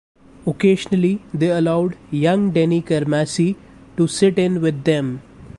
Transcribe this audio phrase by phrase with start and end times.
[0.47, 3.55] Occasionally they allowed young Denny Carmassi
[3.97, 5.21] to sit in with them.